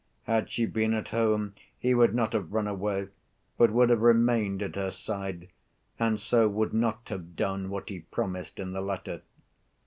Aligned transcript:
Had 0.23 0.49
she 0.49 0.65
been 0.65 0.95
at 0.95 1.09
home, 1.09 1.53
he 1.77 1.93
would 1.93 2.15
not 2.15 2.33
have 2.33 2.51
run 2.51 2.67
away, 2.67 3.09
but 3.55 3.69
would 3.69 3.91
have 3.91 4.01
remained 4.01 4.63
at 4.63 4.75
her 4.75 4.89
side, 4.89 5.49
and 5.99 6.19
so 6.19 6.47
would 6.49 6.73
not 6.73 7.09
have 7.09 7.35
done 7.35 7.69
what 7.69 7.89
he 7.89 7.99
promised 7.99 8.59
in 8.59 8.73
the 8.73 8.81
letter. 8.81 9.21